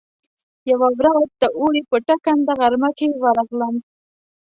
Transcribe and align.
يوه 0.71 0.89
ورځ 0.99 1.29
د 1.41 1.43
اوړي 1.57 1.81
په 1.89 1.97
ټکنده 2.07 2.53
غرمه 2.59 2.91
کې 2.97 3.07
ورغلم. 3.23 3.75